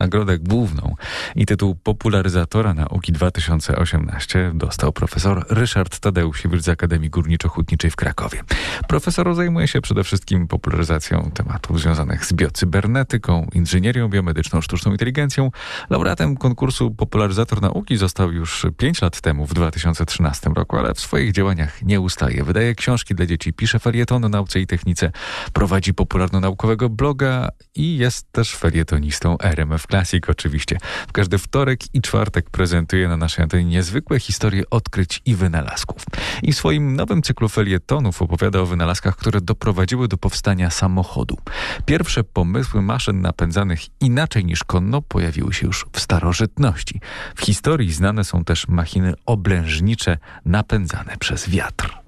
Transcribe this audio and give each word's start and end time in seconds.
Nagrodę 0.00 0.38
główną 0.38 0.94
i 1.36 1.46
tytuł 1.46 1.74
popularyzatora 1.74 2.74
nauki 2.74 3.12
2018 3.12 4.50
dostał 4.54 4.92
profesor 4.92 5.46
Ryszard 5.50 5.98
Tadeusiewicz 6.00 6.62
z 6.62 6.68
Akademii 6.68 7.10
Górniczo-Hutniczej 7.10 7.90
w 7.90 7.96
Krakowie. 7.96 8.42
Profesor 8.88 9.34
zajmuje 9.34 9.68
się 9.68 9.80
przede 9.80 10.04
wszystkim 10.04 10.48
popularyzacją 10.48 11.30
tematów 11.34 11.80
związanych 11.80 12.24
z 12.24 12.32
biocybernetyką, 12.32 13.46
inżynierią 13.52 14.08
biomedyczną, 14.08 14.60
sztuczną 14.60 14.92
inteligencją. 14.92 15.50
Laureatem 15.90 16.36
konkursu 16.36 16.90
Popularyzator 16.90 17.62
Nauki 17.62 17.96
został 17.96 18.32
już 18.32 18.66
5 18.76 19.02
lat 19.02 19.20
temu, 19.20 19.46
w 19.46 19.54
2013 19.54 20.50
roku, 20.56 20.76
ale 20.76 20.94
w 20.94 21.00
swoich 21.00 21.32
działaniach 21.32 21.82
nie 21.82 22.00
ustaje. 22.00 22.44
Wydaje 22.44 22.74
książki 22.74 23.14
dla 23.14 23.26
dzieci, 23.26 23.52
pisze 23.52 23.78
felietony 23.78 24.26
o 24.26 24.28
nauce 24.28 24.60
i 24.60 24.66
technice, 24.66 25.12
prowadzi 25.52 25.94
popularno-naukowego 25.94 26.88
bloga 26.88 27.48
i 27.74 27.96
jest 27.96 28.32
też 28.32 28.56
felietonistą 28.56 29.38
RMF 29.38 29.87
Classic 29.90 30.28
oczywiście. 30.28 30.78
W 31.08 31.12
każdy 31.12 31.38
wtorek 31.38 31.94
i 31.94 32.00
czwartek 32.00 32.50
prezentuje 32.50 33.08
na 33.08 33.16
naszej 33.16 33.42
antenie 33.42 33.64
niezwykłe 33.64 34.20
historie 34.20 34.62
odkryć 34.70 35.22
i 35.24 35.34
wynalazków. 35.34 36.02
I 36.42 36.52
w 36.52 36.56
swoim 36.56 36.96
nowym 36.96 37.22
cyklu 37.22 37.48
felietonów 37.48 38.22
opowiada 38.22 38.60
o 38.60 38.66
wynalazkach, 38.66 39.16
które 39.16 39.40
doprowadziły 39.40 40.08
do 40.08 40.16
powstania 40.16 40.70
samochodu. 40.70 41.38
Pierwsze 41.86 42.24
pomysły 42.24 42.82
maszyn 42.82 43.20
napędzanych 43.20 43.80
inaczej 44.00 44.44
niż 44.44 44.64
konno 44.64 45.02
pojawiły 45.02 45.54
się 45.54 45.66
już 45.66 45.86
w 45.92 46.00
starożytności. 46.00 47.00
W 47.36 47.40
historii 47.40 47.92
znane 47.92 48.24
są 48.24 48.44
też 48.44 48.68
machiny 48.68 49.14
oblężnicze 49.26 50.18
napędzane 50.44 51.16
przez 51.18 51.50
wiatr. 51.50 52.07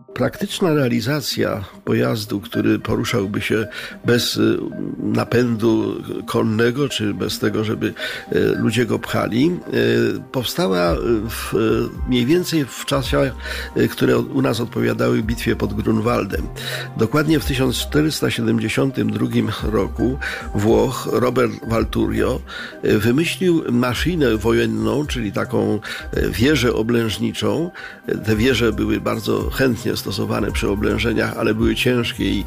Praktyczna 0.13 0.73
realizacja 0.73 1.63
pojazdu, 1.85 2.39
który 2.39 2.79
poruszałby 2.79 3.41
się 3.41 3.67
bez 4.05 4.37
y, 4.37 4.57
napędu 4.97 6.03
konnego, 6.25 6.89
czy 6.89 7.13
bez 7.13 7.39
tego, 7.39 7.63
żeby 7.63 7.87
y, 7.87 7.93
ludzie 8.59 8.85
go 8.85 8.99
pchali, 8.99 9.51
y, 9.73 10.21
powstała 10.31 10.95
w, 11.29 11.53
mniej 12.07 12.25
więcej 12.25 12.65
w 12.65 12.85
czasach, 12.85 13.31
które 13.91 14.17
u 14.17 14.41
nas 14.41 14.59
odpowiadały 14.59 15.23
bitwie 15.23 15.55
pod 15.55 15.73
Grunwaldem. 15.73 16.47
Dokładnie 16.97 17.39
w 17.39 17.45
1472 17.45 19.27
roku 19.71 20.19
Włoch 20.55 21.09
Robert 21.11 21.53
Valturio 21.67 22.41
wymyślił 22.83 23.63
maszynę 23.71 24.37
wojenną, 24.37 25.07
czyli 25.07 25.31
taką 25.31 25.79
wieżę 26.31 26.73
oblężniczą. 26.73 27.71
Te 28.25 28.35
wieże 28.35 28.73
były 28.73 29.01
bardzo 29.01 29.49
chętnie 29.49 29.95
stosowane 30.01 30.51
przy 30.51 30.69
oblężeniach, 30.69 31.37
ale 31.37 31.53
były 31.53 31.75
ciężkie 31.75 32.25
i 32.25 32.43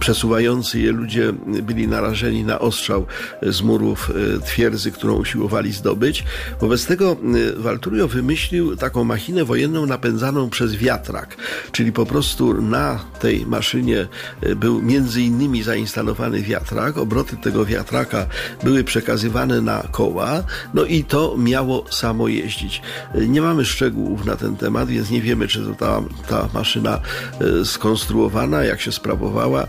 przesuwający 0.00 0.80
je 0.80 0.92
ludzie 0.92 1.32
byli 1.62 1.88
narażeni 1.88 2.44
na 2.44 2.58
ostrzał 2.58 3.06
z 3.42 3.62
murów 3.62 4.10
e, 4.10 4.40
twierdzy, 4.40 4.92
którą 4.92 5.14
usiłowali 5.14 5.72
zdobyć. 5.72 6.24
Wobec 6.60 6.86
tego 6.86 7.16
Walturio 7.56 8.04
e, 8.04 8.08
wymyślił 8.08 8.76
taką 8.76 9.04
machinę 9.04 9.44
wojenną 9.44 9.86
napędzaną 9.86 10.50
przez 10.50 10.74
wiatrak, 10.74 11.36
czyli 11.72 11.92
po 11.92 12.06
prostu 12.06 12.62
na 12.62 13.00
tej 13.20 13.46
maszynie 13.46 14.08
e, 14.40 14.54
był 14.54 14.82
między 14.82 15.22
innymi 15.22 15.62
zainstalowany 15.62 16.42
wiatrak, 16.42 16.98
obroty 16.98 17.36
tego 17.36 17.64
wiatraka 17.64 18.26
były 18.64 18.84
przekazywane 18.84 19.60
na 19.60 19.82
koła, 19.90 20.42
no 20.74 20.84
i 20.84 21.04
to 21.04 21.36
miało 21.38 21.84
samo 21.90 22.28
jeździć. 22.28 22.82
Nie 23.28 23.42
mamy 23.42 23.64
szczegółów 23.64 24.24
na 24.24 24.36
ten 24.36 24.56
temat, 24.56 24.88
więc 24.88 25.10
nie 25.10 25.22
wiemy, 25.22 25.48
czy 25.48 25.60
to 25.64 25.74
ta, 25.74 26.02
ta 26.28 26.48
maszyna 26.54 26.87
E, 26.94 27.64
skonstruowana, 27.64 28.64
jak 28.64 28.80
się 28.80 28.92
sprawowała. 28.92 29.62
E, 29.62 29.66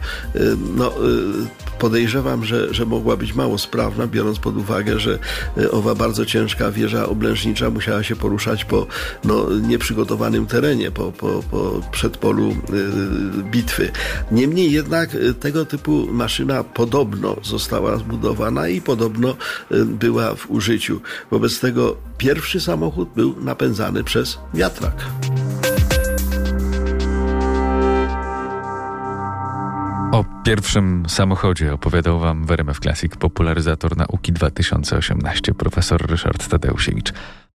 no, 0.75 0.87
e, 0.87 0.91
podejrzewam, 1.79 2.45
że, 2.45 2.73
że 2.73 2.85
mogła 2.85 3.17
być 3.17 3.33
mało 3.33 3.57
sprawna, 3.57 4.07
biorąc 4.07 4.39
pod 4.39 4.57
uwagę, 4.57 4.99
że 4.99 5.19
owa 5.71 5.95
bardzo 5.95 6.25
ciężka 6.25 6.71
wieża 6.71 7.05
oblężnicza 7.05 7.69
musiała 7.69 8.03
się 8.03 8.15
poruszać 8.15 8.65
po 8.65 8.87
no, 9.23 9.45
nieprzygotowanym 9.67 10.45
terenie, 10.45 10.91
po, 10.91 11.11
po, 11.11 11.43
po 11.51 11.81
przedpolu 11.91 12.55
bitwy. 13.51 13.91
Niemniej 14.31 14.71
jednak 14.71 15.09
tego 15.39 15.65
typu 15.65 16.07
maszyna 16.11 16.63
podobno 16.63 17.35
została 17.43 17.97
zbudowana 17.97 18.67
i 18.67 18.81
podobno 18.81 19.35
była 19.85 20.35
w 20.35 20.51
użyciu. 20.51 21.01
Wobec 21.31 21.59
tego 21.59 21.95
pierwszy 22.17 22.59
samochód 22.59 23.09
był 23.15 23.35
napędzany 23.41 24.03
przez 24.03 24.37
wiatrak. 24.53 25.05
O 30.11 30.25
pierwszym 30.43 31.03
samochodzie 31.07 31.73
opowiadał 31.73 32.19
Wam 32.19 32.45
w 32.45 32.51
RMF 32.51 32.79
Classic 32.79 33.15
popularyzator 33.15 33.97
nauki 33.97 34.33
2018 34.33 35.53
profesor 35.53 36.09
Ryszard 36.09 36.47
Tadeusiewicz. 36.47 37.13